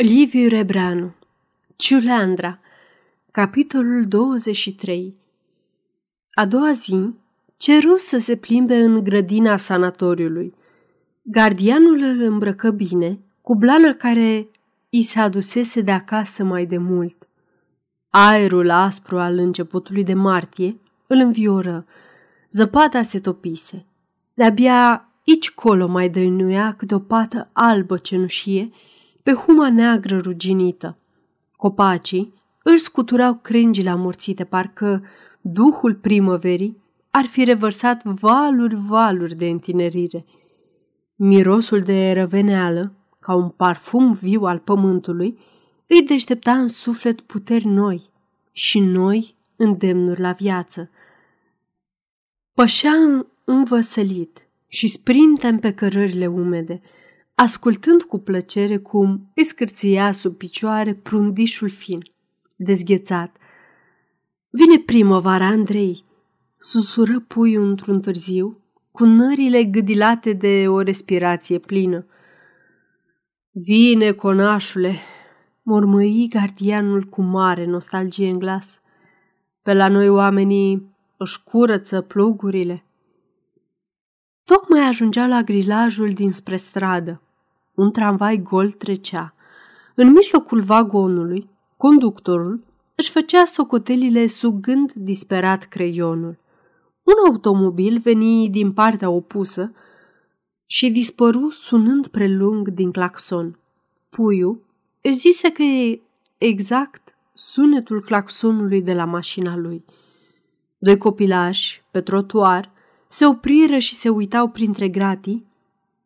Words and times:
Liviu 0.00 0.48
Rebreanu 0.48 1.14
Ciuleandra 1.76 2.58
Capitolul 3.30 4.06
23 4.08 5.14
A 6.30 6.46
doua 6.46 6.72
zi 6.72 7.14
ceru 7.56 7.96
să 7.96 8.18
se 8.18 8.36
plimbe 8.36 8.76
în 8.76 9.04
grădina 9.04 9.56
sanatoriului. 9.56 10.54
Gardianul 11.22 12.02
îl 12.02 12.20
îmbrăcă 12.20 12.70
bine, 12.70 13.18
cu 13.42 13.54
blana 13.54 13.92
care 13.92 14.48
i 14.90 15.02
se 15.02 15.18
adusese 15.18 15.80
de 15.80 15.90
acasă 15.90 16.44
mai 16.44 16.66
de 16.66 16.78
mult. 16.78 17.28
Aerul 18.10 18.70
aspru 18.70 19.18
al 19.18 19.38
începutului 19.38 20.04
de 20.04 20.14
martie 20.14 20.76
îl 21.06 21.18
învioră. 21.18 21.86
Zăpada 22.50 23.02
se 23.02 23.20
topise. 23.20 23.86
De-abia 24.34 25.08
aici 25.26 25.50
colo 25.50 25.86
mai 25.86 26.08
dăinuia 26.08 26.74
câte 26.74 26.94
o 26.94 26.98
pată 26.98 27.48
albă 27.52 27.96
cenușie 27.96 28.70
pe 29.28 29.34
huma 29.34 29.70
neagră 29.70 30.18
ruginită. 30.18 30.98
Copacii 31.56 32.34
își 32.62 32.82
scuturau 32.82 33.34
crengile 33.34 33.90
amorțite, 33.90 34.44
parcă 34.44 35.04
duhul 35.40 35.94
primăverii 35.94 36.82
ar 37.10 37.24
fi 37.24 37.44
revărsat 37.44 38.04
valuri-valuri 38.04 39.34
de 39.34 39.46
întinerire. 39.46 40.24
Mirosul 41.16 41.80
de 41.80 42.12
răveneală, 42.12 42.94
ca 43.18 43.34
un 43.34 43.48
parfum 43.48 44.12
viu 44.12 44.42
al 44.42 44.58
pământului, 44.58 45.38
îi 45.86 46.02
deștepta 46.02 46.52
în 46.52 46.68
suflet 46.68 47.20
puteri 47.20 47.66
noi 47.66 48.10
și 48.52 48.80
noi 48.80 49.36
îndemnuri 49.56 50.20
la 50.20 50.32
viață. 50.32 50.90
Pășea 52.54 53.26
învăsălit 53.44 54.48
și 54.66 54.86
sprintem 54.86 55.58
pe 55.58 55.72
cărările 55.72 56.26
umede, 56.26 56.80
ascultând 57.40 58.02
cu 58.02 58.18
plăcere 58.18 58.76
cum 58.76 59.30
îi 59.34 59.44
scârția 59.44 60.12
sub 60.12 60.36
picioare 60.36 60.94
prundișul 60.94 61.68
fin, 61.68 61.98
dezghețat. 62.56 63.36
Vine 64.50 64.78
primăvara, 64.78 65.46
Andrei, 65.46 66.04
susură 66.56 67.20
puiul 67.20 67.68
într-un 67.68 68.00
târziu, 68.00 68.60
cu 68.90 69.04
nările 69.04 69.64
gâdilate 69.64 70.32
de 70.32 70.68
o 70.68 70.80
respirație 70.80 71.58
plină. 71.58 72.06
Vine, 73.50 74.12
conașule, 74.12 74.96
mormăi 75.62 76.28
gardianul 76.30 77.02
cu 77.02 77.22
mare 77.22 77.64
nostalgie 77.64 78.28
în 78.28 78.38
glas. 78.38 78.80
Pe 79.62 79.74
la 79.74 79.88
noi 79.88 80.08
oamenii 80.08 80.94
își 81.16 81.42
curăță 81.42 82.00
plugurile. 82.00 82.84
Tocmai 84.44 84.80
ajungea 84.80 85.26
la 85.26 85.42
grilajul 85.42 86.12
dinspre 86.12 86.56
stradă. 86.56 87.22
Un 87.78 87.90
tramvai 87.90 88.42
gol 88.42 88.70
trecea. 88.70 89.34
În 89.94 90.12
mijlocul 90.12 90.60
vagonului, 90.60 91.48
conductorul 91.76 92.64
își 92.94 93.10
făcea 93.10 93.44
socotelile 93.44 94.26
sugând 94.26 94.92
disperat 94.92 95.64
creionul. 95.64 96.38
Un 97.02 97.14
automobil 97.26 97.98
veni 97.98 98.50
din 98.50 98.72
partea 98.72 99.10
opusă 99.10 99.72
și 100.66 100.90
dispăru 100.90 101.50
sunând 101.50 102.06
prelung 102.06 102.68
din 102.68 102.90
claxon. 102.90 103.58
Puiu 104.08 104.62
își 105.00 105.18
zise 105.18 105.50
că 105.50 105.62
e 105.62 106.00
exact 106.38 107.14
sunetul 107.34 108.02
claxonului 108.02 108.82
de 108.82 108.94
la 108.94 109.04
mașina 109.04 109.56
lui. 109.56 109.84
Doi 110.78 110.98
copilași, 110.98 111.82
pe 111.90 112.00
trotuar, 112.00 112.72
se 113.08 113.26
opriră 113.26 113.78
și 113.78 113.94
se 113.94 114.08
uitau 114.08 114.48
printre 114.48 114.88
gratii 114.88 115.47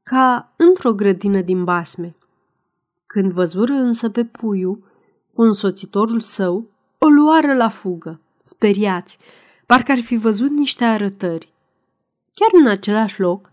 ca 0.03 0.53
într-o 0.57 0.93
grădină 0.93 1.41
din 1.41 1.65
basme. 1.65 2.17
Când 3.07 3.33
văzură 3.33 3.73
însă 3.73 4.11
pe 4.11 4.25
puiu, 4.25 4.85
cu 5.35 5.43
însoțitorul 5.43 6.21
său, 6.21 6.71
o 6.99 7.07
luară 7.07 7.55
la 7.55 7.69
fugă, 7.69 8.21
speriați, 8.43 9.19
parcă 9.67 9.93
ar 9.93 10.01
fi 10.01 10.17
văzut 10.17 10.51
niște 10.51 10.85
arătări. 10.85 11.53
Chiar 12.35 12.61
în 12.63 12.67
același 12.67 13.21
loc, 13.21 13.51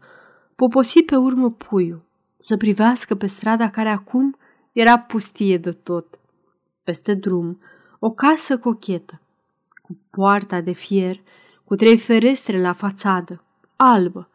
poposi 0.56 1.04
pe 1.04 1.16
urmă 1.16 1.52
puiu, 1.52 2.04
să 2.40 2.58
privească 2.58 3.16
pe 3.16 3.28
strada 3.28 3.70
care 3.70 3.90
acum 3.90 4.38
era 4.72 5.00
pustie 5.00 5.58
de 5.58 5.72
tot. 5.72 6.20
Peste 6.84 7.14
drum, 7.14 7.60
o 8.00 8.12
casă 8.12 8.58
cochetă, 8.58 9.22
cu 9.82 9.98
poarta 10.10 10.62
de 10.62 10.72
fier, 10.72 11.20
cu 11.64 11.76
trei 11.76 11.98
ferestre 11.98 12.62
la 12.62 12.74
fațadă, 12.74 13.44
albă, 13.76 14.30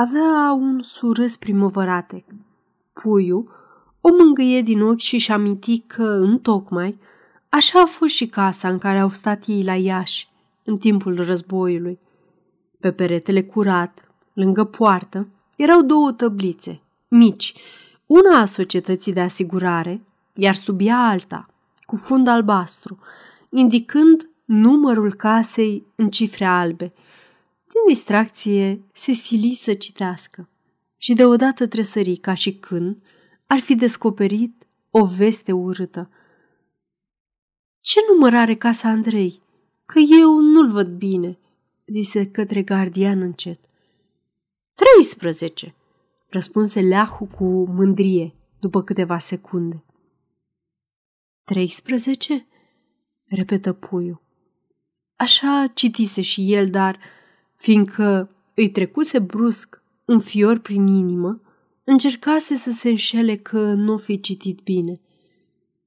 avea 0.00 0.52
un 0.52 0.82
surâs 0.82 1.36
primăvăratec. 1.36 2.24
Puiu 2.92 3.48
o 4.00 4.08
mângâie 4.18 4.62
din 4.62 4.82
ochi 4.82 4.98
și-și 4.98 5.32
aminti 5.32 5.78
că, 5.78 6.02
întocmai, 6.02 6.98
așa 7.48 7.80
a 7.80 7.86
fost 7.86 8.14
și 8.14 8.26
casa 8.26 8.68
în 8.68 8.78
care 8.78 8.98
au 8.98 9.10
stat 9.10 9.44
ei 9.46 9.64
la 9.64 9.74
Iași, 9.74 10.28
în 10.64 10.78
timpul 10.78 11.24
războiului. 11.24 11.98
Pe 12.80 12.92
peretele 12.92 13.42
curat, 13.42 14.10
lângă 14.32 14.64
poartă, 14.64 15.28
erau 15.56 15.82
două 15.82 16.12
tăblițe, 16.12 16.80
mici, 17.08 17.54
una 18.06 18.40
a 18.40 18.44
societății 18.44 19.12
de 19.12 19.20
asigurare, 19.20 20.02
iar 20.34 20.54
sub 20.54 20.80
ea 20.80 20.98
alta, 20.98 21.46
cu 21.86 21.96
fund 21.96 22.26
albastru, 22.26 22.98
indicând 23.50 24.28
numărul 24.44 25.14
casei 25.14 25.86
în 25.94 26.10
cifre 26.10 26.44
albe– 26.44 26.92
din 27.72 27.94
distracție, 27.94 28.82
se 28.92 29.12
sili 29.12 29.54
să 29.54 29.74
citească 29.74 30.48
și 30.96 31.14
deodată 31.14 31.66
tresări 31.66 32.16
ca 32.16 32.34
și 32.34 32.54
când 32.54 33.02
ar 33.46 33.58
fi 33.58 33.74
descoperit 33.74 34.66
o 34.90 35.04
veste 35.04 35.52
urâtă. 35.52 36.10
Ce 37.80 38.00
număr 38.12 38.34
are 38.34 38.54
casa 38.54 38.88
Andrei? 38.88 39.42
Că 39.86 39.98
eu 39.98 40.40
nu-l 40.40 40.70
văd 40.70 40.88
bine, 40.88 41.38
zise 41.86 42.30
către 42.30 42.62
gardian 42.62 43.20
încet. 43.20 43.60
13, 44.74 45.74
răspunse 46.28 46.80
leahu 46.80 47.24
cu 47.24 47.44
mândrie 47.66 48.34
după 48.58 48.82
câteva 48.82 49.18
secunde. 49.18 49.84
13? 51.44 52.46
repetă 53.28 53.72
puiul. 53.72 54.22
Așa 55.16 55.64
citise 55.74 56.20
și 56.20 56.52
el, 56.52 56.70
dar 56.70 56.98
fiindcă 57.58 58.30
îi 58.54 58.70
trecuse 58.70 59.18
brusc 59.18 59.82
un 60.04 60.20
fior 60.20 60.58
prin 60.58 60.86
inimă, 60.86 61.40
încercase 61.84 62.54
să 62.56 62.70
se 62.70 62.88
înșele 62.88 63.36
că 63.36 63.58
nu 63.58 63.92
o 63.92 63.96
fi 63.96 64.20
citit 64.20 64.60
bine. 64.62 65.00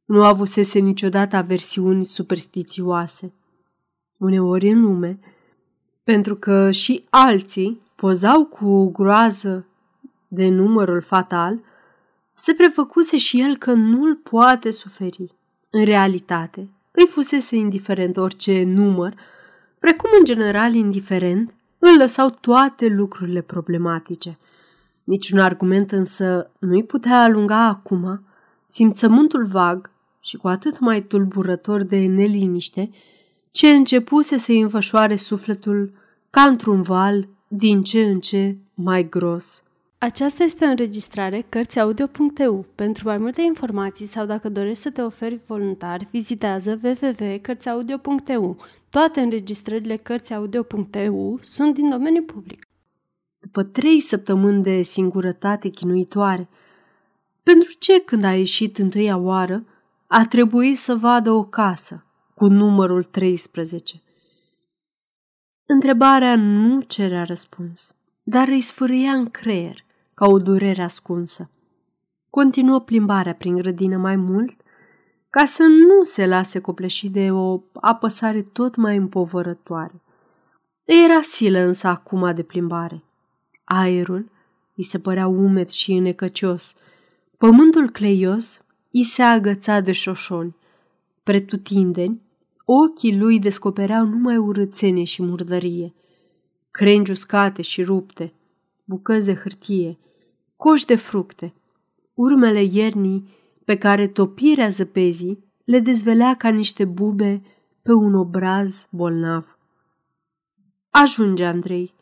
Nu 0.06 0.24
avusese 0.24 0.80
niciodată 0.80 1.36
aversiuni 1.36 2.06
superstițioase. 2.06 3.34
Uneori 4.18 4.70
în 4.70 4.82
lume, 4.82 5.20
pentru 6.04 6.36
că 6.36 6.72
și 6.72 7.06
alții 7.10 7.82
pozau 7.96 8.46
cu 8.46 8.92
groază 8.92 9.66
de 10.28 10.48
numărul 10.48 11.02
fatal, 11.02 11.60
se 12.34 12.54
prefăcuse 12.54 13.18
și 13.18 13.42
el 13.42 13.58
că 13.58 13.74
nu-l 13.74 14.16
poate 14.16 14.72
suferi. 14.72 15.36
În 15.70 15.86
realitate, 15.86 16.70
îi 16.92 17.08
fusese 17.08 17.56
indiferent 17.56 18.18
orice 18.18 18.64
număr, 18.64 19.14
precum 19.80 20.10
în 20.20 20.26
general 20.26 20.74
indiferent 20.74 21.54
îl 21.84 21.98
lăsau 21.98 22.30
toate 22.30 22.88
lucrurile 22.88 23.42
problematice. 23.42 24.38
Niciun 25.04 25.40
argument 25.40 25.92
însă 25.92 26.52
nu-i 26.60 26.84
putea 26.84 27.22
alunga 27.22 27.66
acum 27.66 28.26
simțământul 28.66 29.46
vag 29.46 29.92
și 30.20 30.38
cu 30.38 30.48
atât 30.48 30.80
mai 30.80 31.02
tulburător 31.04 31.82
de 31.84 32.06
neliniște, 32.06 32.90
ce 33.52 33.70
începuse 33.70 34.38
să-i 34.38 34.62
înfășoare 34.62 35.16
sufletul 35.16 35.94
ca 36.30 36.42
într-un 36.42 36.82
val 36.82 37.28
din 37.48 37.84
ce 37.84 38.04
în 38.04 38.20
ce 38.20 38.58
mai 38.74 39.10
gros. 39.10 39.64
Aceasta 40.04 40.44
este 40.44 40.66
o 40.66 40.68
înregistrare 40.68 41.46
Cărțiaudio.eu. 41.50 42.66
Pentru 42.76 43.08
mai 43.08 43.18
multe 43.18 43.42
informații 43.42 44.06
sau 44.06 44.26
dacă 44.26 44.50
dorești 44.50 44.84
să 44.84 44.90
te 44.90 45.02
oferi 45.02 45.40
voluntar, 45.48 46.08
vizitează 46.12 46.80
www.cărțiaudio.eu. 46.84 48.58
Toate 48.90 49.22
înregistrările 49.22 49.96
Cărțiaudio.eu 49.96 51.40
sunt 51.42 51.74
din 51.74 51.90
domeniu 51.90 52.24
public. 52.24 52.68
După 53.40 53.64
trei 53.64 54.00
săptămâni 54.00 54.64
de 54.64 54.82
singurătate 54.82 55.70
chinuitoare, 55.70 56.50
pentru 57.44 57.72
ce 57.80 58.02
când 58.02 58.24
a 58.24 58.36
ieșit 58.36 58.78
întâia 58.78 59.18
oară, 59.18 59.66
a 60.08 60.26
trebuit 60.26 60.78
să 60.78 60.96
vadă 60.96 61.32
o 61.32 61.44
casă 61.44 62.06
cu 62.36 62.48
numărul 62.48 63.04
13? 63.04 64.02
Întrebarea 65.66 66.36
nu 66.36 66.82
cerea 66.82 67.24
răspuns, 67.24 67.96
dar 68.24 68.48
îi 68.48 68.62
sfârâia 68.62 69.12
în 69.12 69.26
creier– 69.26 69.84
ca 70.22 70.28
o 70.28 70.40
durere 70.40 70.82
ascunsă. 70.82 71.50
Continuă 72.30 72.80
plimbarea 72.80 73.34
prin 73.34 73.56
grădină 73.56 73.98
mai 73.98 74.16
mult, 74.16 74.62
ca 75.30 75.46
să 75.46 75.64
nu 75.64 76.04
se 76.04 76.28
lase 76.28 76.60
copleșit 76.60 77.12
de 77.12 77.32
o 77.32 77.62
apăsare 77.74 78.42
tot 78.42 78.76
mai 78.76 78.98
împovărătoare. 78.98 80.02
Era 80.84 81.22
silă 81.22 81.60
însă 81.60 81.88
acum 81.88 82.36
de 82.36 82.44
plimbare. 82.44 83.04
Aerul 83.64 84.30
îi 84.76 84.84
se 84.84 85.00
părea 85.00 85.28
umed 85.28 85.70
și 85.70 85.92
înecăcios, 85.92 86.76
pământul 87.38 87.90
cleios 87.90 88.64
i 88.92 89.04
se 89.04 89.22
agăța 89.22 89.80
de 89.80 89.92
șoșoni. 89.92 90.56
Pretutindeni, 91.24 92.22
ochii 92.66 93.18
lui 93.18 93.40
descopereau 93.40 94.06
numai 94.06 94.38
urățenie 94.38 95.04
și 95.04 95.24
murdărie. 95.24 95.94
Crengi 96.72 97.12
uscate 97.12 97.62
și 97.62 97.84
rupte, 97.84 98.34
bucăți 98.86 99.26
de 99.26 99.36
hârtie, 99.36 99.98
coși 100.62 100.86
de 100.86 100.96
fructe, 100.96 101.54
urmele 102.14 102.64
iernii 102.64 103.30
pe 103.66 103.78
care 103.78 104.08
topirea 104.08 104.70
zăpezii 104.70 105.44
le 105.64 105.80
dezvelea 105.80 106.36
ca 106.36 106.50
niște 106.50 106.86
bube 106.86 107.42
pe 107.82 107.94
un 107.94 108.14
obraz 108.14 108.88
bolnav. 108.92 109.58
Ajunge, 110.90 111.46
Andrei, 111.46 111.94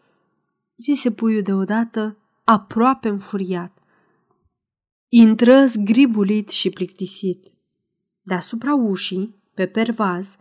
zise 0.76 1.12
puiul 1.12 1.42
deodată, 1.42 2.18
aproape 2.44 3.08
înfuriat. 3.08 3.78
Intră 5.10 5.66
zgribulit 5.66 6.50
și 6.50 6.70
plictisit. 6.70 7.52
Deasupra 8.22 8.74
ușii, 8.74 9.36
pe 9.54 9.68
pervaz, 9.68 10.36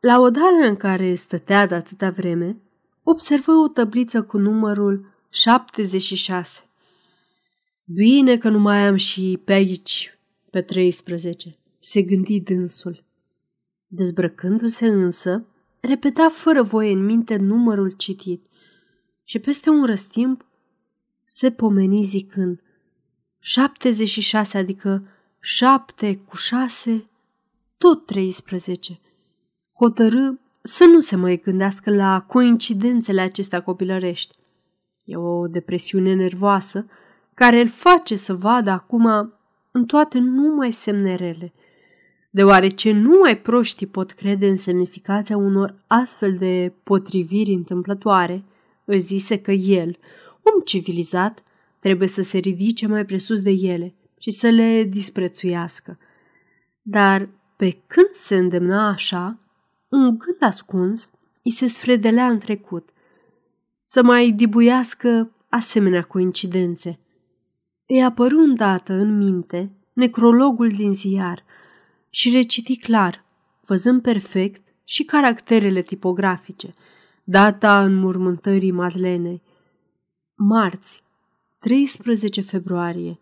la 0.00 0.20
odală 0.20 0.66
în 0.66 0.76
care 0.76 1.14
stătea 1.14 1.66
de 1.66 1.74
atâta 1.74 2.10
vreme, 2.10 2.56
observă 3.02 3.52
o 3.52 3.68
tăbliță 3.68 4.22
cu 4.22 4.38
numărul 4.38 5.06
76. 5.28 6.68
Bine 7.86 8.38
că 8.38 8.48
nu 8.48 8.58
mai 8.58 8.86
am 8.86 8.96
și 8.96 9.40
pe 9.44 9.52
aici, 9.52 10.18
pe 10.50 10.62
13, 10.62 11.58
se 11.78 12.02
gândi 12.02 12.40
dânsul. 12.40 13.04
Dezbrăcându-se 13.86 14.86
însă, 14.86 15.46
repeta 15.80 16.28
fără 16.28 16.62
voie 16.62 16.92
în 16.92 17.04
minte 17.04 17.36
numărul 17.36 17.90
citit 17.90 18.46
și 19.24 19.38
peste 19.38 19.70
un 19.70 19.84
răstimp 19.84 20.46
se 21.24 21.50
pomeni 21.50 22.02
zicând 22.02 22.62
76, 23.38 24.58
adică 24.58 25.08
7 25.40 26.16
cu 26.16 26.36
6, 26.36 27.08
tot 27.78 28.06
13. 28.06 29.00
Hotărâ 29.72 30.32
să 30.62 30.84
nu 30.84 31.00
se 31.00 31.16
mai 31.16 31.40
gândească 31.40 31.94
la 31.94 32.20
coincidențele 32.20 33.20
acestea 33.20 33.62
copilărești. 33.62 34.36
E 35.04 35.16
o 35.16 35.46
depresiune 35.46 36.14
nervoasă 36.14 36.86
care 37.34 37.60
îl 37.60 37.68
face 37.68 38.16
să 38.16 38.34
vadă 38.34 38.70
acum 38.70 39.34
în 39.70 39.84
toate 39.86 40.18
numai 40.18 40.72
semne 40.72 41.14
rele. 41.14 41.52
Deoarece 42.30 42.92
numai 42.92 43.38
proștii 43.38 43.86
pot 43.86 44.10
crede 44.10 44.48
în 44.48 44.56
semnificația 44.56 45.36
unor 45.36 45.74
astfel 45.86 46.36
de 46.36 46.72
potriviri 46.82 47.52
întâmplătoare, 47.52 48.44
își 48.84 49.00
zise 49.00 49.40
că 49.40 49.52
el, 49.52 49.98
om 50.42 50.60
civilizat, 50.64 51.42
trebuie 51.78 52.08
să 52.08 52.22
se 52.22 52.38
ridice 52.38 52.86
mai 52.86 53.04
presus 53.04 53.42
de 53.42 53.50
ele 53.50 53.94
și 54.18 54.30
să 54.30 54.48
le 54.48 54.82
disprețuiască. 54.82 55.98
Dar 56.82 57.28
pe 57.56 57.82
când 57.86 58.10
se 58.12 58.36
îndemna 58.36 58.88
așa, 58.88 59.38
un 59.88 60.18
gând 60.18 60.36
ascuns 60.40 61.10
îi 61.42 61.50
se 61.50 61.66
sfredelea 61.66 62.26
în 62.26 62.38
trecut, 62.38 62.88
să 63.82 64.02
mai 64.02 64.30
dibuiască 64.30 65.30
asemenea 65.48 66.02
coincidențe. 66.02 66.98
Îi 67.86 68.04
apăru 68.04 68.38
îndată 68.38 68.92
în 68.92 69.16
minte 69.16 69.70
necrologul 69.92 70.68
din 70.68 70.92
ziar 70.92 71.44
și 72.10 72.30
reciti 72.30 72.76
clar, 72.76 73.24
văzând 73.60 74.02
perfect 74.02 74.62
și 74.84 75.04
caracterele 75.04 75.82
tipografice, 75.82 76.74
data 77.24 77.84
înmormântării 77.84 78.70
Madlenei. 78.70 79.42
Marți, 80.34 81.02
13 81.58 82.40
februarie. 82.40 83.18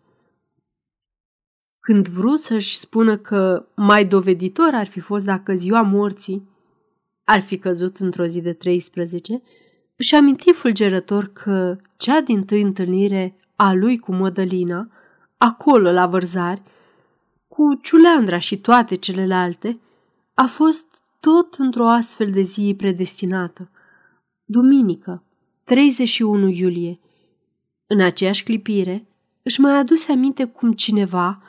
Când 1.79 2.07
vrut 2.07 2.39
să-și 2.39 2.77
spună 2.77 3.17
că 3.17 3.67
mai 3.75 4.05
doveditor 4.05 4.69
ar 4.73 4.87
fi 4.87 4.99
fost 4.99 5.25
dacă 5.25 5.55
ziua 5.55 5.81
morții 5.81 6.49
ar 7.23 7.39
fi 7.39 7.57
căzut 7.57 7.97
într-o 7.97 8.25
zi 8.25 8.41
de 8.41 8.53
13, 8.53 9.41
își 9.95 10.15
aminti 10.15 10.53
fulgerător 10.53 11.25
că 11.33 11.77
cea 11.97 12.21
din 12.21 12.43
tâi 12.43 12.61
întâlnire 12.61 13.35
a 13.55 13.73
lui 13.73 13.97
cu 13.97 14.13
Mădălina, 14.13 14.89
acolo 15.37 15.91
la 15.91 16.07
vărzari, 16.07 16.61
cu 17.47 17.79
Ciuleandra 17.81 18.37
și 18.37 18.57
toate 18.57 18.95
celelalte, 18.95 19.79
a 20.33 20.45
fost 20.45 20.85
tot 21.19 21.53
într-o 21.53 21.87
astfel 21.87 22.31
de 22.31 22.41
zi 22.41 22.75
predestinată. 22.77 23.69
Duminică, 24.45 25.23
31 25.63 26.47
iulie. 26.47 26.99
În 27.87 28.01
aceeași 28.01 28.43
clipire, 28.43 29.07
își 29.43 29.61
mai 29.61 29.77
aduse 29.77 30.11
aminte 30.11 30.45
cum 30.45 30.73
cineva 30.73 31.41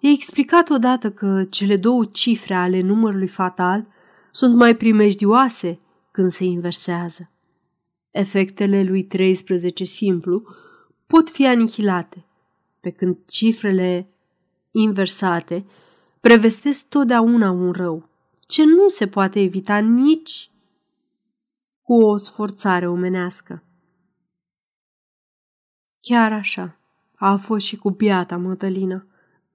i-a 0.00 0.10
explicat 0.10 0.70
odată 0.70 1.10
că 1.10 1.44
cele 1.50 1.76
două 1.76 2.04
cifre 2.04 2.54
ale 2.54 2.80
numărului 2.80 3.28
fatal 3.28 3.86
sunt 4.30 4.54
mai 4.54 4.76
primejdioase 4.76 5.78
când 6.10 6.28
se 6.28 6.44
inversează. 6.44 7.30
Efectele 8.10 8.82
lui 8.82 9.04
13 9.04 9.84
simplu 9.84 10.42
pot 11.06 11.30
fi 11.30 11.46
anihilate, 11.46 12.24
pe 12.80 12.90
când 12.90 13.16
cifrele 13.26 14.08
inversate 14.70 15.66
prevestesc 16.20 16.88
totdeauna 16.88 17.50
un 17.50 17.72
rău, 17.72 18.08
ce 18.46 18.64
nu 18.64 18.88
se 18.88 19.08
poate 19.08 19.40
evita 19.40 19.78
nici 19.78 20.50
cu 21.82 21.94
o 21.94 22.16
sforțare 22.16 22.88
omenească. 22.88 23.62
Chiar 26.00 26.32
așa 26.32 26.76
a 27.14 27.36
fost 27.36 27.66
și 27.66 27.76
cu 27.76 27.90
biata 27.90 28.36
Mădălina, 28.36 29.06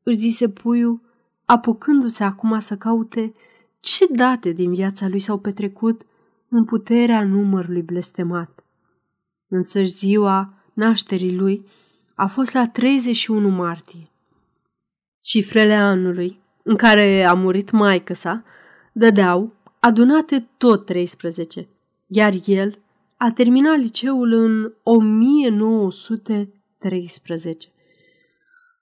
își 0.03 0.17
zise 0.17 0.49
puiul, 0.49 1.01
apucându-se 1.45 2.23
acum 2.23 2.59
să 2.59 2.77
caute 2.77 3.33
ce 3.79 4.05
date 4.13 4.51
din 4.51 4.73
viața 4.73 5.07
lui 5.07 5.19
s-au 5.19 5.39
petrecut 5.39 6.05
în 6.47 6.65
puterea 6.65 7.23
numărului 7.23 7.81
blestemat. 7.81 8.63
Însă 9.47 9.83
ziua 9.83 10.53
nașterii 10.81 11.35
lui 11.35 11.65
a 12.15 12.25
fost 12.25 12.53
la 12.53 12.67
31 12.67 13.49
martie. 13.49 14.11
Cifrele 15.21 15.73
anului 15.73 16.39
în 16.63 16.75
care 16.75 17.23
a 17.23 17.33
murit 17.33 17.71
maică 17.71 18.13
sa 18.13 18.43
dădeau 18.93 19.53
adunate 19.79 20.49
tot 20.57 20.85
13, 20.85 21.67
iar 22.07 22.33
el 22.45 22.79
a 23.17 23.31
terminat 23.31 23.77
liceul 23.77 24.31
în 24.31 24.73
1913. 24.83 27.67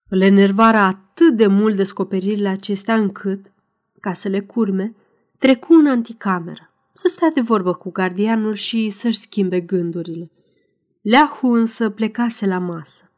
Îl 0.09 0.21
enervară 0.21 0.77
atât 0.77 1.35
de 1.35 1.47
mult 1.47 1.75
descoperirile 1.75 2.49
acestea 2.49 2.95
încât, 2.95 3.51
ca 3.99 4.13
să 4.13 4.27
le 4.27 4.39
curme, 4.39 4.95
trecu 5.37 5.73
în 5.73 5.87
anticameră, 5.87 6.73
să 6.93 7.07
stea 7.07 7.31
de 7.33 7.41
vorbă 7.41 7.73
cu 7.73 7.91
gardianul 7.91 8.53
și 8.53 8.89
să-și 8.89 9.17
schimbe 9.17 9.61
gândurile. 9.61 10.31
Leahu 11.01 11.53
însă 11.53 11.89
plecase 11.89 12.45
la 12.45 12.57
masă. 12.57 13.11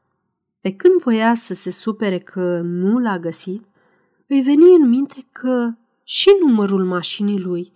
Pe 0.59 0.75
când 0.75 1.01
voia 1.01 1.35
să 1.35 1.53
se 1.53 1.71
supere 1.71 2.19
că 2.19 2.61
nu 2.63 2.99
l-a 2.99 3.19
găsit, 3.19 3.63
îi 4.27 4.41
veni 4.41 4.75
în 4.75 4.89
minte 4.89 5.27
că 5.31 5.73
și 6.03 6.29
numărul 6.45 6.85
mașinii 6.85 7.39
lui, 7.39 7.71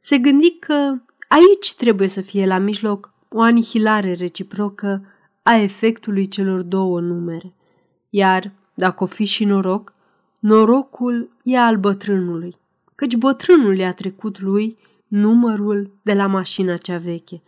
se 0.00 0.18
gândi 0.18 0.58
că 0.58 0.94
aici 1.28 1.74
trebuie 1.76 2.08
să 2.08 2.20
fie 2.20 2.46
la 2.46 2.58
mijloc 2.58 3.12
o 3.28 3.40
anihilare 3.40 4.12
reciprocă 4.12 5.06
a 5.42 5.54
efectului 5.54 6.26
celor 6.28 6.62
două 6.62 7.00
numere. 7.00 7.54
Iar, 8.10 8.52
dacă 8.74 9.02
o 9.02 9.06
fi 9.06 9.24
și 9.24 9.44
noroc, 9.44 9.94
norocul 10.40 11.30
e 11.42 11.58
al 11.58 11.76
bătrânului, 11.76 12.56
căci 12.94 13.16
bătrânul 13.16 13.76
i-a 13.76 13.94
trecut 13.94 14.40
lui 14.40 14.78
numărul 15.06 15.98
de 16.02 16.12
la 16.14 16.26
mașina 16.26 16.76
cea 16.76 16.98
veche. 16.98 17.42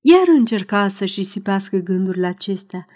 Iar 0.00 0.28
încerca 0.36 0.88
să-și 0.88 1.20
risipească 1.20 1.76
gândurile 1.76 2.26
acestea, 2.26 2.86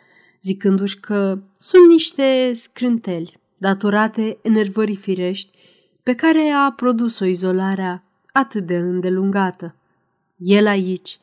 zicându-și 0.45 1.01
că 1.01 1.39
sunt 1.59 1.89
niște 1.89 2.53
scrânteli 2.53 3.41
datorate 3.59 4.39
enervării 4.43 4.97
firești 4.97 5.51
pe 6.03 6.15
care 6.15 6.49
a 6.49 6.73
produs-o 6.73 7.25
izolarea 7.25 8.05
atât 8.33 8.67
de 8.67 8.77
îndelungată. 8.77 9.75
El 10.37 10.67
aici, 10.67 11.19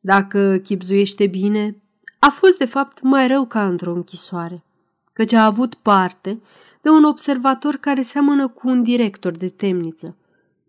dacă 0.00 0.56
chipzuiește 0.56 1.26
bine, 1.26 1.82
a 2.18 2.28
fost 2.28 2.58
de 2.58 2.64
fapt 2.64 3.02
mai 3.02 3.26
rău 3.26 3.46
ca 3.46 3.66
într-o 3.66 3.92
închisoare, 3.92 4.64
căci 5.12 5.32
a 5.32 5.44
avut 5.44 5.74
parte 5.74 6.40
de 6.82 6.88
un 6.88 7.04
observator 7.04 7.74
care 7.74 8.02
seamănă 8.02 8.48
cu 8.48 8.68
un 8.68 8.82
director 8.82 9.32
de 9.32 9.48
temniță, 9.48 10.16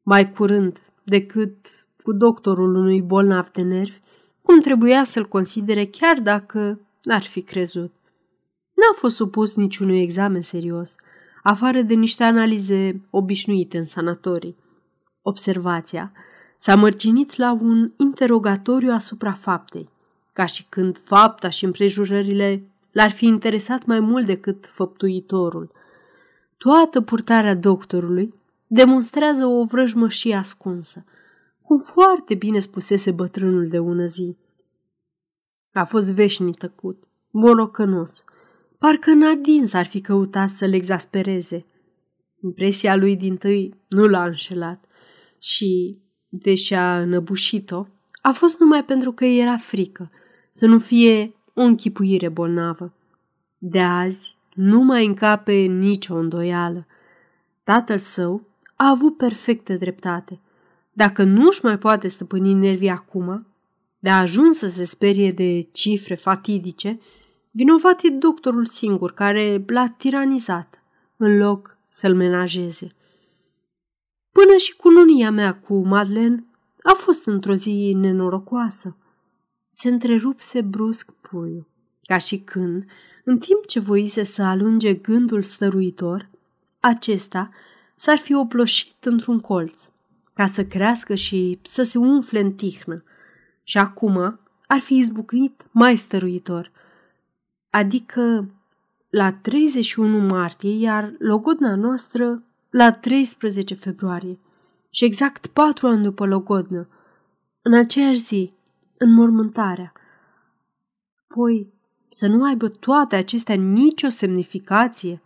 mai 0.03 0.31
curând 0.31 0.81
decât 1.03 1.55
cu 2.03 2.13
doctorul 2.13 2.75
unui 2.75 3.01
bolnav 3.01 3.49
de 3.51 3.61
nervi, 3.61 3.99
cum 4.41 4.59
trebuia 4.59 5.03
să-l 5.03 5.27
considere 5.27 5.85
chiar 5.85 6.19
dacă 6.19 6.79
n-ar 7.09 7.21
fi 7.21 7.41
crezut. 7.41 7.93
N-a 8.75 8.93
fost 8.95 9.15
supus 9.15 9.55
niciunui 9.55 10.01
examen 10.01 10.41
serios, 10.41 10.95
afară 11.43 11.81
de 11.81 11.93
niște 11.93 12.23
analize 12.23 13.01
obișnuite 13.09 13.77
în 13.77 13.85
sanatorii. 13.85 14.55
Observația 15.21 16.11
s-a 16.57 16.75
mărginit 16.75 17.35
la 17.35 17.51
un 17.51 17.91
interogatoriu 17.97 18.91
asupra 18.91 19.31
faptei, 19.31 19.89
ca 20.33 20.45
și 20.45 20.65
când 20.69 20.97
fapta 21.03 21.49
și 21.49 21.65
împrejurările 21.65 22.63
l-ar 22.91 23.11
fi 23.11 23.25
interesat 23.25 23.85
mai 23.85 23.99
mult 23.99 24.25
decât 24.25 24.65
făptuitorul. 24.65 25.71
Toată 26.57 27.01
purtarea 27.01 27.55
doctorului 27.55 28.33
demonstrează 28.67 29.45
o 29.45 29.65
vrăjmășie 29.65 30.35
ascunsă, 30.35 31.05
cum 31.61 31.77
foarte 31.77 32.35
bine 32.35 32.59
spusese 32.59 33.11
bătrânul 33.11 33.67
de 33.67 33.79
ună 33.79 34.05
zi. 34.05 34.37
A 35.73 35.83
fost 35.83 36.13
veșnic 36.13 36.57
tăcut, 36.57 37.03
monocănos, 37.31 38.23
parcă 38.77 39.13
Nadin 39.13 39.67
s-ar 39.67 39.85
fi 39.85 40.01
căutat 40.01 40.49
să-l 40.49 40.73
exaspereze. 40.73 41.65
Impresia 42.43 42.95
lui 42.95 43.15
din 43.15 43.37
tâi 43.37 43.73
nu 43.87 44.07
l-a 44.07 44.25
înșelat 44.25 44.83
și, 45.39 45.97
deși 46.29 46.73
a 46.73 46.99
înăbușit-o, 46.99 47.85
a 48.21 48.31
fost 48.31 48.59
numai 48.59 48.83
pentru 48.83 49.11
că 49.11 49.25
era 49.25 49.57
frică 49.57 50.11
să 50.51 50.65
nu 50.65 50.79
fie 50.79 51.35
o 51.53 51.61
închipuire 51.61 52.29
bolnavă. 52.29 52.93
De 53.57 53.79
azi 53.79 54.37
nu 54.53 54.81
mai 54.81 55.05
încape 55.05 55.53
nicio 55.53 56.15
îndoială. 56.15 56.87
Tatăl 57.63 57.97
său 57.97 58.47
a 58.75 58.89
avut 58.89 59.17
perfectă 59.17 59.73
dreptate. 59.73 60.39
Dacă 60.93 61.23
nu-și 61.23 61.59
mai 61.63 61.77
poate 61.77 62.07
stăpâni 62.07 62.53
nervii 62.53 62.89
acum, 62.89 63.47
de 63.99 64.09
a 64.09 64.19
ajuns 64.19 64.57
să 64.57 64.67
se 64.67 64.85
sperie 64.85 65.31
de 65.31 65.61
cifre 65.61 66.15
fatidice, 66.15 66.99
vinovat 67.51 68.03
e 68.03 68.09
doctorul 68.09 68.65
singur 68.65 69.11
care 69.11 69.63
l-a 69.67 69.95
tiranizat, 69.97 70.83
în 71.17 71.37
loc 71.37 71.77
să-l 71.89 72.15
menajeze. 72.15 72.95
Până 74.31 74.57
și 74.57 74.75
cununia 74.75 75.31
mea 75.31 75.59
cu 75.59 75.75
Madeleine 75.75 76.45
a 76.83 76.93
fost 76.93 77.25
într-o 77.25 77.53
zi 77.53 77.93
nenorocoasă. 77.95 78.97
Se 79.69 79.89
întrerupse 79.89 80.61
brusc 80.61 81.11
puiul, 81.11 81.67
ca 82.01 82.17
și 82.17 82.37
când, 82.37 82.85
în 83.23 83.37
timp 83.37 83.65
ce 83.65 83.79
voise 83.79 84.23
să 84.23 84.41
alunge 84.41 84.93
gândul 84.93 85.41
stăruitor, 85.41 86.29
acesta 86.79 87.49
s-ar 87.95 88.17
fi 88.17 88.33
oploșit 88.33 89.05
într-un 89.05 89.39
colț, 89.39 89.89
ca 90.33 90.45
să 90.45 90.65
crească 90.65 91.15
și 91.15 91.59
să 91.61 91.83
se 91.83 91.97
umfle 91.97 92.39
în 92.39 92.53
tihnă. 92.53 93.03
Și 93.69 93.77
acum 93.77 94.39
ar 94.67 94.79
fi 94.79 94.95
izbucnit 94.95 95.67
mai 95.71 95.95
stăruitor, 95.95 96.71
adică 97.69 98.49
la 99.09 99.31
31 99.31 100.27
martie, 100.27 100.77
iar 100.77 101.13
logodna 101.19 101.75
noastră 101.75 102.43
la 102.69 102.91
13 102.91 103.73
februarie. 103.73 104.39
Și 104.89 105.05
exact 105.05 105.47
patru 105.47 105.87
ani 105.87 106.03
după 106.03 106.25
logodnă, 106.25 106.87
în 107.61 107.73
aceeași 107.73 108.19
zi, 108.19 108.53
în 108.97 109.13
mormântarea. 109.13 109.93
Poi, 111.27 111.73
să 112.09 112.27
nu 112.27 112.43
aibă 112.43 112.67
toate 112.69 113.15
acestea 113.15 113.55
nicio 113.55 114.07
semnificație? 114.07 115.21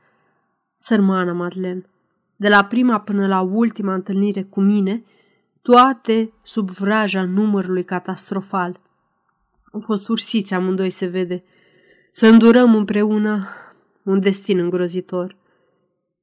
Sărmana 0.75 1.33
Madeleine, 1.33 1.85
de 2.35 2.49
la 2.49 2.65
prima 2.65 2.99
până 2.99 3.27
la 3.27 3.41
ultima 3.41 3.93
întâlnire 3.93 4.43
cu 4.43 4.61
mine, 4.61 5.03
toate 5.63 6.33
sub 6.43 6.69
vraja 6.69 7.23
numărului 7.23 7.83
catastrofal. 7.83 8.79
Au 9.71 9.79
fost 9.79 10.07
ursiți 10.07 10.53
amândoi, 10.53 10.89
se 10.89 11.05
vede. 11.05 11.43
Să 12.11 12.27
îndurăm 12.27 12.75
împreună 12.75 13.47
un 14.03 14.19
destin 14.19 14.59
îngrozitor. 14.59 15.37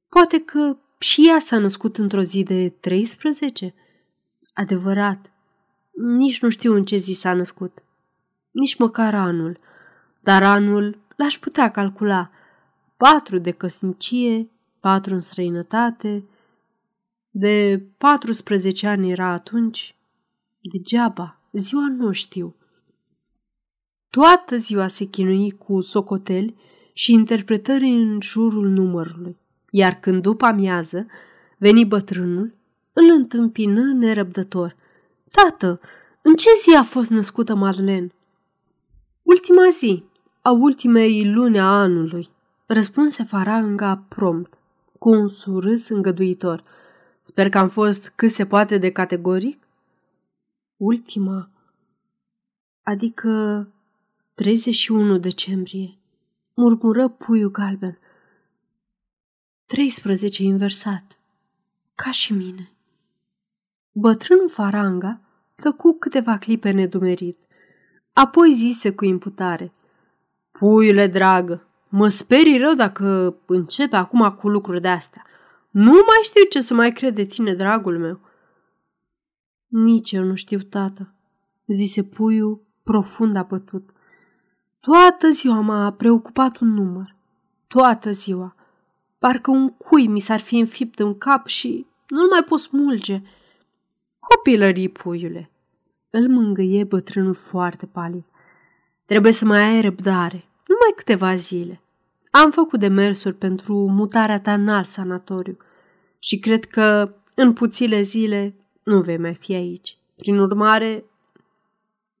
Poate 0.09 0.39
că 0.39 0.77
și 0.97 1.27
ea 1.27 1.39
s-a 1.39 1.57
născut 1.57 1.97
într-o 1.97 2.21
zi 2.21 2.43
de 2.43 2.69
13? 2.69 3.73
Adevărat, 4.53 5.31
nici 6.17 6.41
nu 6.41 6.49
știu 6.49 6.73
în 6.73 6.85
ce 6.85 6.97
zi 6.97 7.13
s-a 7.13 7.33
născut. 7.33 7.83
Nici 8.51 8.77
măcar 8.77 9.15
anul. 9.15 9.59
Dar 10.19 10.43
anul 10.43 10.97
l-aș 11.15 11.37
putea 11.37 11.71
calcula. 11.71 12.31
Patru 12.97 13.37
de 13.37 13.51
căsnicie, 13.51 14.49
patru 14.79 15.13
în 15.13 15.19
străinătate. 15.19 16.23
De 17.33 17.83
14 17.97 18.87
ani 18.87 19.11
era 19.11 19.27
atunci. 19.27 19.95
Degeaba, 20.61 21.39
ziua 21.51 21.87
nu 21.97 22.11
știu. 22.11 22.55
Toată 24.09 24.57
ziua 24.57 24.87
se 24.87 25.05
chinui 25.05 25.51
cu 25.51 25.81
socoteli 25.81 26.55
și 26.93 27.11
interpretări 27.13 27.87
în 27.87 28.19
jurul 28.21 28.69
numărului, 28.69 29.37
iar 29.69 29.99
când 29.99 30.21
după 30.21 30.45
amiază 30.45 31.05
veni 31.57 31.85
bătrânul, 31.85 32.53
îl 32.93 33.03
întâmpină 33.09 33.81
nerăbdător. 33.81 34.75
Tată, 35.31 35.79
în 36.21 36.35
ce 36.35 36.49
zi 36.63 36.75
a 36.75 36.83
fost 36.83 37.09
născută 37.09 37.55
Madeleine? 37.55 38.11
Ultima 39.21 39.69
zi, 39.71 40.03
a 40.41 40.51
ultimei 40.51 41.33
luni 41.33 41.59
a 41.59 41.79
anului, 41.79 42.29
răspunse 42.65 43.23
Faranga 43.23 44.05
prompt, 44.07 44.57
cu 44.99 45.09
un 45.09 45.27
surâs 45.27 45.89
îngăduitor. 45.89 46.63
Sper 47.21 47.49
că 47.49 47.57
am 47.57 47.69
fost 47.69 48.11
cât 48.15 48.31
se 48.31 48.45
poate 48.45 48.77
de 48.77 48.91
categoric? 48.91 49.67
Ultima, 50.77 51.49
adică 52.83 53.67
31 54.33 55.17
decembrie, 55.17 55.89
murmură 56.53 57.07
puiul 57.07 57.51
galben. 57.51 57.99
13 59.65 60.43
inversat, 60.43 61.19
ca 61.95 62.11
și 62.11 62.33
mine. 62.33 62.69
Bătrânul 63.91 64.49
Faranga 64.49 65.19
tăcu 65.55 65.93
câteva 65.93 66.37
clipe 66.37 66.71
nedumerit. 66.71 67.37
Apoi 68.13 68.53
zise 68.53 68.91
cu 68.91 69.05
imputare. 69.05 69.71
Puiule 70.51 71.07
dragă, 71.07 71.67
mă 71.89 72.07
sperii 72.07 72.57
rău 72.57 72.73
dacă 72.73 73.35
începe 73.45 73.95
acum 73.95 74.31
cu 74.31 74.49
lucruri 74.49 74.81
de-astea. 74.81 75.25
Nu 75.71 75.91
mai 75.91 76.19
știu 76.23 76.43
ce 76.49 76.61
să 76.61 76.73
mai 76.73 76.91
cred 76.91 77.15
de 77.15 77.23
tine, 77.23 77.53
dragul 77.53 77.99
meu. 77.99 78.19
Nici 79.67 80.11
eu 80.11 80.23
nu 80.23 80.35
știu, 80.35 80.59
tată, 80.59 81.13
zise 81.65 82.03
puiul 82.03 82.61
profund 82.83 83.35
apătut. 83.35 83.89
Toată 84.79 85.29
ziua 85.29 85.59
m-a 85.59 85.91
preocupat 85.91 86.57
un 86.57 86.73
număr. 86.73 87.15
Toată 87.67 88.11
ziua. 88.11 88.55
Parcă 89.17 89.51
un 89.51 89.69
cui 89.69 90.07
mi 90.07 90.19
s-ar 90.19 90.39
fi 90.39 90.57
înfipt 90.57 90.99
în 90.99 91.17
cap 91.17 91.47
și 91.47 91.85
nu-l 92.07 92.29
mai 92.29 92.43
pot 92.43 92.59
smulge. 92.59 93.21
Copilării, 94.19 94.89
puiule, 94.89 95.51
îl 96.09 96.29
mângâie 96.29 96.83
bătrânul 96.83 97.33
foarte 97.33 97.85
palid. 97.85 98.25
Trebuie 99.05 99.31
să 99.31 99.45
mai 99.45 99.63
ai 99.63 99.81
răbdare, 99.81 100.45
numai 100.67 100.93
câteva 100.95 101.35
zile. 101.35 101.81
Am 102.31 102.51
făcut 102.51 102.79
demersuri 102.79 103.35
pentru 103.35 103.73
mutarea 103.73 104.39
ta 104.39 104.53
în 104.53 104.67
alt 104.67 104.87
sanatoriu 104.87 105.57
și 106.19 106.39
cred 106.39 106.65
că 106.65 107.15
în 107.35 107.53
puțile 107.53 108.01
zile 108.01 108.55
nu 108.83 109.01
vei 109.01 109.17
mai 109.17 109.33
fi 109.33 109.53
aici. 109.53 109.97
Prin 110.15 110.37
urmare, 110.39 111.05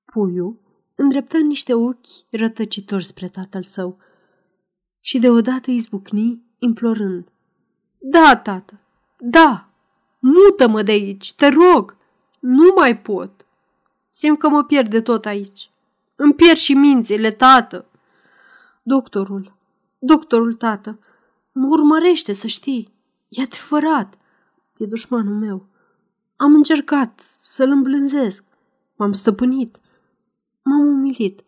puiul 0.05 0.59
îndreptă 0.95 1.37
niște 1.37 1.73
ochi 1.73 2.29
rătăcitori 2.29 3.03
spre 3.03 3.27
tatăl 3.27 3.63
său 3.63 3.97
și 4.99 5.19
deodată 5.19 5.71
izbucni 5.71 6.41
implorând. 6.59 7.27
Da, 7.99 8.35
tată, 8.43 8.79
da, 9.17 9.69
mută-mă 10.19 10.81
de 10.81 10.91
aici, 10.91 11.33
te 11.33 11.47
rog, 11.47 11.95
nu 12.39 12.73
mai 12.75 12.97
pot. 12.97 13.45
Simt 14.09 14.39
că 14.39 14.49
mă 14.49 14.63
pierd 14.63 14.89
de 14.89 15.01
tot 15.01 15.25
aici. 15.25 15.69
Îmi 16.15 16.33
pierd 16.33 16.57
și 16.57 16.73
mințile, 16.73 17.31
tată. 17.31 17.85
Doctorul, 18.83 19.59
doctorul, 20.03 20.53
tată, 20.53 20.99
mă 21.51 21.67
urmărește, 21.67 22.33
să 22.33 22.47
știi. 22.47 22.93
E 23.29 23.41
adevărat. 23.41 24.17
E 24.77 24.85
dușmanul 24.85 25.35
meu. 25.35 25.67
Am 26.35 26.53
încercat 26.53 27.19
să-l 27.37 27.69
îmblânzesc. 27.69 28.45
M-am 28.95 29.11
stăpânit. 29.11 29.79
M-am 30.61 30.87
umilit. 30.87 31.43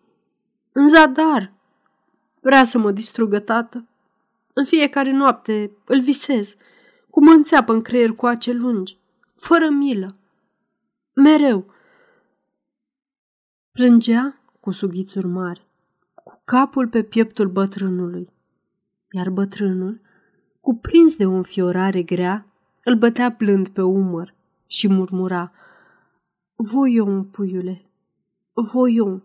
În 0.71 0.87
zadar. 0.87 1.53
Vrea 2.39 2.63
să 2.63 2.77
mă 2.77 2.91
distrugă, 2.91 3.39
tată. 3.39 3.85
În 4.53 4.65
fiecare 4.65 5.11
noapte 5.11 5.71
îl 5.85 6.01
visez, 6.01 6.55
cu 7.09 7.23
mă 7.23 7.31
înțeapă 7.31 7.73
în 7.73 7.81
creier 7.81 8.11
cu 8.11 8.25
ace 8.25 8.51
lungi, 8.51 8.97
fără 9.35 9.69
milă. 9.69 10.15
Mereu, 11.13 11.73
Plângea 13.71 14.41
cu 14.59 14.71
sughițuri 14.71 15.27
mari, 15.27 15.67
cu 16.23 16.41
capul 16.45 16.87
pe 16.87 17.03
pieptul 17.03 17.47
bătrânului, 17.47 18.32
iar 19.15 19.29
bătrânul, 19.29 20.01
cuprins 20.59 21.15
de 21.15 21.25
o 21.25 21.31
înfiorare 21.31 22.01
grea, 22.01 22.45
îl 22.83 22.95
bătea 22.95 23.35
blând 23.37 23.67
pe 23.67 23.81
umăr 23.81 24.35
și 24.67 24.87
murmura 24.87 25.51
Voion, 26.55 27.23
puiule, 27.23 27.81
voion. 28.53 29.23